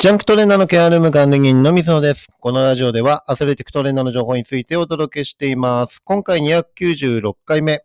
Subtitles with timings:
[0.00, 2.28] ジャンクトレーナーのケアルーム管理人のみそです。
[2.38, 6.00] このラジオではアスレティックトレーナーの情報についてお届けしています。
[6.04, 7.82] 今回296回目、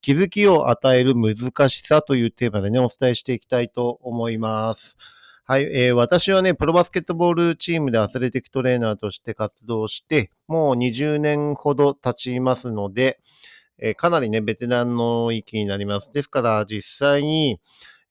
[0.00, 4.98] 気づきを与える難しさというテーマでね、お伝えしていきたいと思います。
[5.46, 13.18] はい、えー、私はね、プロバスケットボールチームでアスレティックトレーナーとして活動して、もう20年ほど経ちますので、
[13.78, 16.12] えー、かなりね、ベテランの域になります。
[16.12, 17.58] ですから、実際に、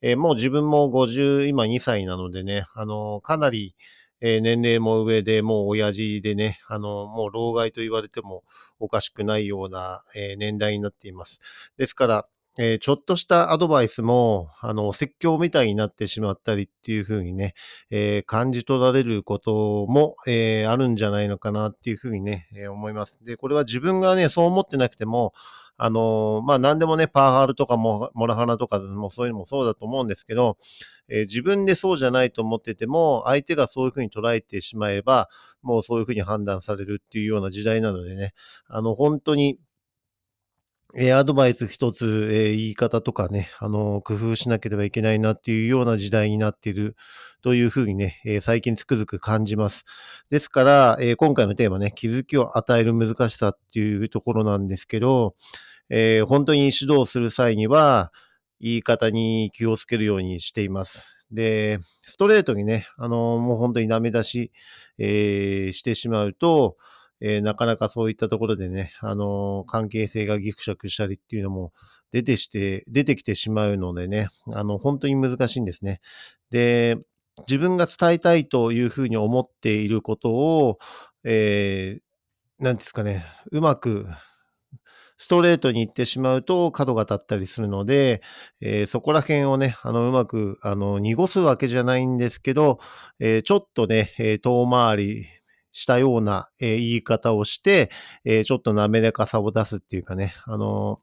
[0.01, 3.75] えー、もう自分も50、今2歳なのでね、あの、かなり、
[4.19, 8.43] えー、年齢も上で、もう親父でね、あの、もう老害と言われても
[8.79, 11.41] おかしくないような、え、年代になっています。
[11.77, 12.27] ですから、
[12.59, 17.53] え、ちょっとしたアドバイスも、あの、説教みたいになってしまったりっていうふうにね、
[17.91, 23.23] えー、感じ取られることも、えー、あるんじゃないのかなっていうふうにね、え思います。
[23.23, 25.33] で、これは自分がね、そう思ってなくても、
[25.79, 30.57] あのまあ、何でもね、パワハルとかもモラハラとかもそういうのもそうだと思うんですけど、
[31.07, 35.29] えー、自分でそうじゃないと思ってても、相手がそういうふうに捉えてしまえば、
[35.61, 38.33] もうそういうふうに判断されるっていうような時代なのでね、
[38.67, 39.59] あの、本当に、
[40.95, 46.95] え、アドバイス一つ、え、言い方とかね、あの、工夫しなければいけないなっていうような時代になっている
[47.41, 49.83] というふうにね、え最近つくづく感じます。
[50.29, 55.35] ですから、え今回のテーマね、気づきを与える難しさっていうところなんですけど、
[55.89, 58.13] え本当に指導する際には、
[58.61, 61.17] 言い方に気をつけるようにしています。
[61.31, 64.51] で、ストレートにね、あのもう本当にダメ出し、
[64.99, 66.77] えしてしまうと、
[67.19, 71.73] えー、なかなかそういったところでね、あのー、関係性がギクシャクしたりっていうのも
[72.11, 75.99] 出てして、出てきてしまうのでね、あの、本当に難しいんですね。
[76.51, 76.97] で、
[77.47, 80.79] 自分が伝えたいというふうに思っていることを、
[81.23, 84.07] えー、なんですかね、うまく、
[85.19, 88.21] ストレートに行ってしまうと角が立ったりするので、
[88.61, 92.79] えー、そこら辺をね、あの、うまく、あの、濁すわけじゃないんですけど、
[93.19, 95.25] えー、ちょっとね、えー、遠回り
[95.77, 97.91] したような、えー、言い方をして、
[98.25, 100.99] えー、ちょっと滑らかさを出すっていうかね、あの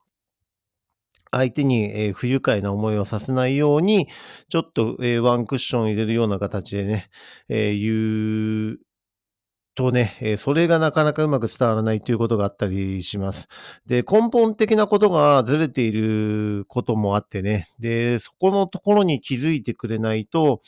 [1.31, 4.09] 相手に、えー、不愉快な思いをさせないように、
[4.49, 7.09] ちょっと、えー、ワンクッション入れるような形でね、
[7.49, 8.79] えー、言う
[9.77, 13.49] とね、えそれがなかなかうまく伝わらないということがあったりします。
[13.87, 20.61] で、根本的なことがずれていることもあってね、で、そこのところに気づいてくれないと、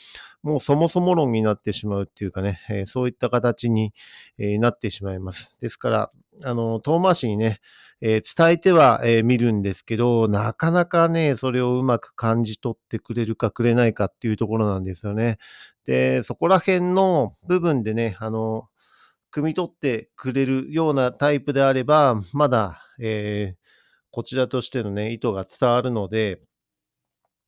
[0.47, 3.93] もうそもそも論になってしまうっていうかね、えそういった形に、
[4.37, 5.57] えなってしまいます。
[5.59, 6.11] ですから、
[6.43, 7.59] あの、遠回しにね、
[7.99, 15.37] え伝えては、え見るんですけど、なかなかね、それをうまく感じ取ってくれるかくれないかっていうところなんですよね。
[15.85, 18.69] で、そこら辺の部分でね、あの、
[19.33, 23.67] 汲み取ってくれるようなタイプであれば、まだ、えー、
[24.11, 26.39] こちらとしてのね、意図が伝わるので、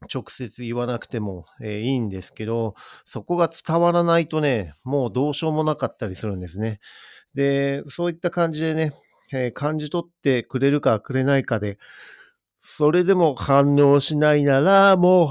[0.08, 6.80] 直接言わなくても、えー、いいんですけど、そこが伝わらないとね、もうどうしようもなかったりするんですね。
[7.34, 8.94] で、そういった感じでね、
[9.34, 11.78] えー、感じ取ってくれるかくれないかで、
[12.62, 15.28] それでも反応しないなら、もう、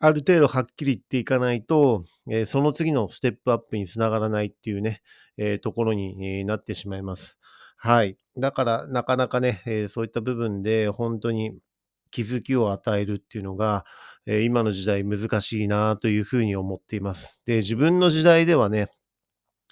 [0.00, 5.00] ある程度はっきり言っていかないと、えー、その次のステップアップにつながらないっていうね、
[5.36, 7.38] え、ところに、え、なってしまいます。
[7.76, 8.16] はい。
[8.36, 11.58] だから、なかなかね、えそういった部分で本当に
[12.14, 13.84] 気づきを与えるっていうのが、
[14.24, 17.40] え今の時代難しいなというふうに思っています。
[17.44, 18.86] で、自分の時代ではね、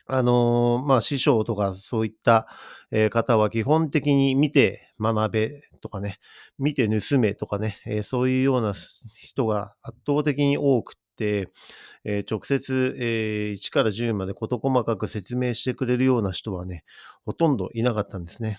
[0.06, 2.48] あのー、まあ、師匠とかそういった、
[2.90, 6.18] え、方は基本的に見て学べとかね、
[6.58, 8.74] 見て盗めとかね、え、そういうような
[9.14, 11.48] 人が圧倒的に多くて、
[12.04, 16.84] え直接、え1から10まで事細かく説明してくれるような人はね、
[17.24, 18.58] ほとんどいなかったんですね。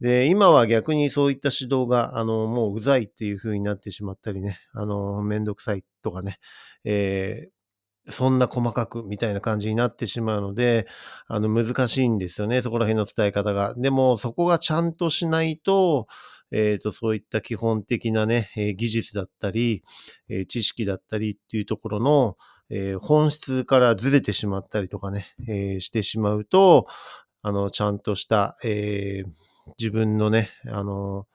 [0.00, 6.38] で、今は逆にそういった指導が、あの、もううざいっていう風になってしまったりね、あの、めんどくさいとかね、
[6.84, 7.48] え
[8.08, 10.86] そんな細かくみたいな感じになってしまうので、
[11.26, 13.74] あの、難しいんですよね、そこら辺の伝え方が。
[13.76, 16.06] でも、そこがちゃんとしないと、
[16.52, 19.82] えっ、ー、と、そういった基本的なね、えー、技術だったり、
[20.28, 22.36] えー、知識だったりっていうところの、
[22.68, 26.88] え本質からずれてしまったりとかね、えしてしまうと、
[27.42, 29.22] あの、ちゃんとした、え
[29.78, 31.28] 自分のね、あの、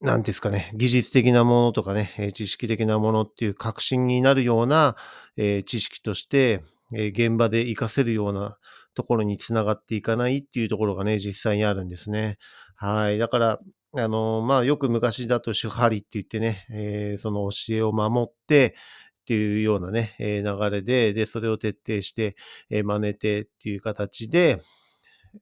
[0.00, 4.94] なんですかね、技術的なものとかね、知識的なものっていう確信になるような、
[5.36, 6.62] えー、知識として、
[6.94, 8.58] えー、現場で活かせるような
[8.98, 12.36] ところにつながっていかないっていうところがね、実際にあるんですね。
[12.74, 13.18] はい。
[13.18, 13.60] だから、
[13.96, 18.74] あの、まあ、よく昔だと主張りって言ってね、えー、その教えを守って、
[19.22, 22.34] っていうようなね、え、流れで、で、それを徹底して、
[22.70, 24.60] え、真似てっていう形で、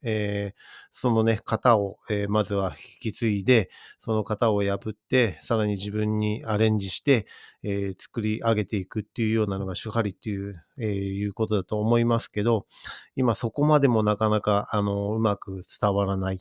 [0.03, 0.61] えー、
[0.93, 2.71] そのね、型を、えー、まずは
[3.03, 7.27] 引き継いで、その型を破って、さらに自分にアレンジして、
[7.62, 12.67] えー、作り上げていくっていうようなのが手張りっていう、え、いうことだと思いますけど、
[13.15, 16.38] 今そこまでもなかなか、あの、うまく伝わらないっ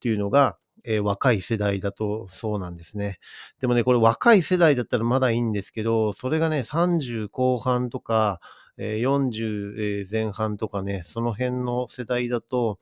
[0.00, 3.18] ていうのが、え、若い世代だとそうなんですね。
[3.60, 8.40] でもね、これ若い世代だったらまだいいんですけど、それがね、30後半とか、
[8.76, 12.78] え、40前半とかね、その辺の世代だと、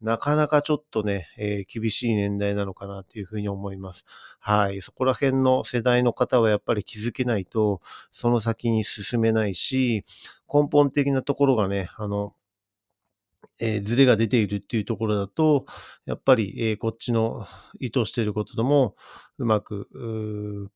[0.00, 4.04] なかなかちょっとね、えー、厳しい年代なのかなっていうふうに思います。
[4.38, 4.82] はい。
[4.82, 7.80] そこら辺の世代の方はやっぱり気づけないと、
[8.12, 10.04] その先に進めないし、
[10.52, 12.34] 根本的なところがね、あの、
[13.60, 15.66] えー、ズレが出ているっていうところだと、
[16.06, 17.46] やっぱり、えー、こっちの
[17.80, 18.96] 意図していることとも
[19.38, 19.88] うまく、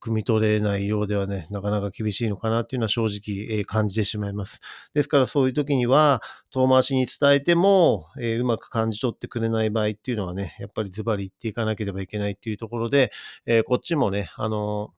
[0.01, 4.61] 汲み取れないようではね、なかなか厳しいのかなっていうのは正直、えー、感じてしまいます。
[4.93, 6.21] ですからそういう時には、
[6.51, 13.11] 遠回しに伝えても、えー、うまく感じ取ってくれない場合っていうのはね、やっぱりズバリ言っていかなければいけないっていうところで、
[13.45, 14.93] えー、こっちもね、あの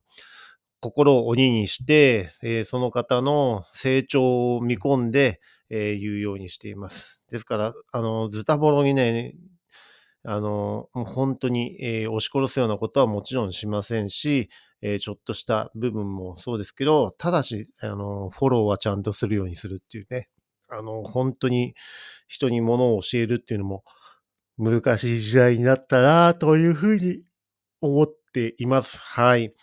[0.81, 5.39] 心を鬼にして、えその方の成長を見込んで、
[5.69, 7.20] え言うようにしています。
[7.31, 9.35] ですから、あの、ズタボロにね、
[10.23, 14.49] あの、本当に、えー、押し殺すようなことはもちろんしませんし、
[14.81, 20.29] えー、ちょっとした部分もそうですけど、ただし、あの、フォローはちゃんとするようにするっていうね、
[20.69, 21.73] あの、本当に
[22.27, 23.83] 人に物を教えるっていうのも
[24.57, 27.23] 難しい時代になったなというふうに
[27.79, 28.97] 思っています。
[28.99, 29.53] はい。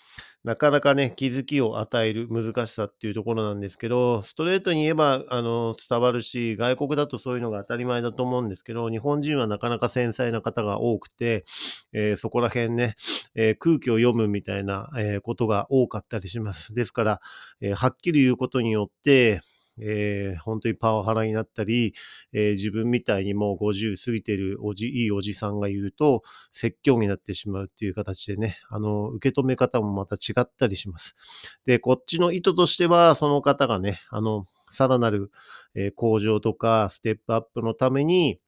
[0.44, 11.44] なかなかね、気づきを与える難しさっていうところなんですけど、ストレートに言えば、あの、伝わるし、外国だとそういうのが当たり前だと思うんですけど、日本人はなかなか繊細な方が多くて、
[11.93, 12.94] えー、そこら辺ね、
[13.35, 16.73] えー、空気を読むみたいな、えー、ことが多かったりします。
[16.73, 17.20] ですから、
[17.61, 19.43] えはっきり言うことによって、
[19.81, 21.95] えー、本当にパワハラになったり、
[22.33, 26.23] えー、自分みたいにもう50過ぎてるおじ、いいおじさんが言うと、
[26.53, 31.17] 説教になってしまうっていう形でね、あの、受け止め方もまた違ったりします。
[31.67, 35.31] で、こっちの意図としては、その方がね、あの、さらなる、
[35.75, 38.39] え、向上とかステップアップのために、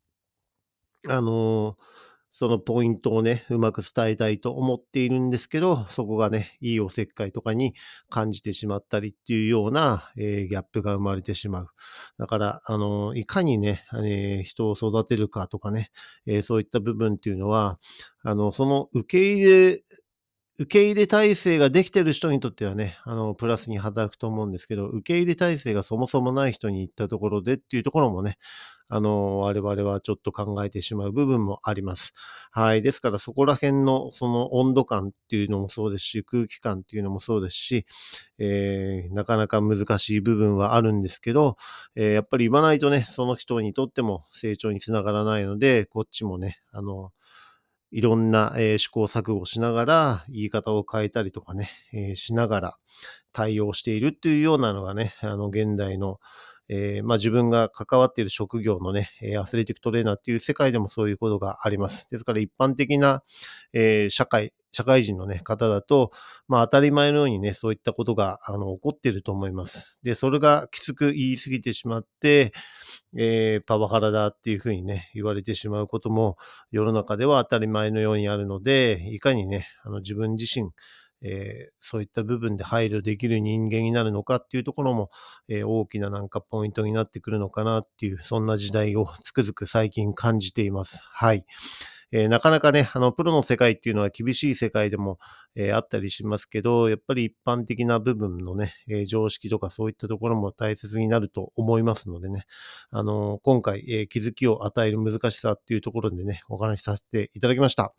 [1.08, 1.99] あのー
[2.40, 7.74] そのポイントをね、うまく伝えたいと思っているんですけど、そこがね、いいおせっかいとかに
[8.08, 11.68] 感じてしまったりっていうような、えー、ギャップが生まれてしまう。
[12.18, 15.90] だから、あの、いかにね、えー、人を育てるかとかね、
[16.24, 17.78] えー、そういった部分っていうのは、
[18.22, 19.84] あの、その受け入れ
[20.60, 28.36] 受け入れ体制ができてる人にとってはね、あの、プラスに働くと思うんですけど、受け入れ体制がそもそもない人に行ったところでっていうところもね、
[28.90, 32.12] あの、我々はちょっと考えてしまう部分もあります。
[32.50, 32.82] はい。
[32.82, 37.86] ですからそこら辺のその温度感っていうのもそうですし、空気感っていうのもそうですし、
[38.38, 41.56] えー、なかなか難しい部分はあるんですけど、
[41.94, 47.12] えー、やっぱり言わないとね、その人にとっても成長につながらないので、こっちもね、あの、
[47.90, 52.78] いろんな、えー、試行錯誤しながら、言い方を変えたりとかね、えー、しながら
[53.32, 56.20] 対応しているっていうようなのがね、あの、現代の、
[56.68, 62.08] えー、まあ、自分が関わっている職業のね、えアスレティックトレーナーっていう世界でもそういうことがあります。
[62.10, 63.24] ですから一般的な、
[63.72, 66.12] え社会、社会人のね、方だと、
[66.48, 69.98] まあ当たり前のようにね、そういったことが、あの、起こっていると思います。
[70.02, 72.52] で、それがきつく言い過ぎてしまって、
[73.16, 76.36] えー、パワハラだっていうふうにね、言われてしまうことも
[76.70, 80.70] 世の中では当たり前のようにあるので、いかにね、あの自分自身、
[81.22, 85.10] えー、そういった部分で配慮できる人間になるのかっていうところも、
[85.48, 90.98] えー、大きななんかポイントになってくるのかなっていう、そんな時代をつくづく最近感じています。
[91.02, 91.44] はい。
[92.12, 95.18] えー、なかなかね、あの、プロの世界っていうのは厳しい世界でも、
[95.54, 102.46] えー、あったりしますけど、やっぱり一般的な部分のね、えー、常識とかそういったところも大切になると思いますのでね、
[102.90, 107.94] あの今回、え気づきを与える難しさっていうところでね、お話しさせていただきました。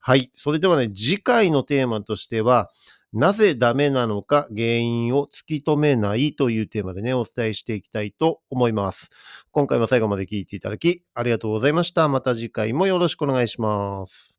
[0.00, 0.30] はい。
[0.34, 2.70] それではね、次回のテーマとしては、
[3.12, 9.10] なぜダメなのか原因を突き止めないというテーマでね、お伝えしていきたいと思います。
[9.50, 12.08] 今回も最後まで聞いていただきありがとうございました。
[12.08, 14.37] また次回もよろしくお願いします。